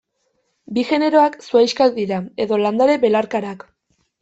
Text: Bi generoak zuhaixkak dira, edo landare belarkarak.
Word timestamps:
Bi 0.77 0.85
generoak 0.91 1.37
zuhaixkak 1.49 1.95
dira, 1.99 2.19
edo 2.47 2.61
landare 2.65 2.99
belarkarak. 3.07 3.65